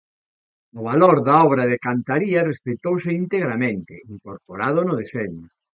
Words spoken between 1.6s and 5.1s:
de cantaría respectouse integramente, incorporado no